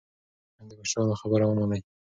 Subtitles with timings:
[0.69, 1.81] د مشرانو خبره ومنئ.